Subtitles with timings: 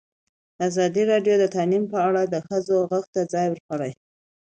[0.67, 3.91] ازادي راډیو د تعلیم په اړه د ښځو غږ ته ځای ورکړی.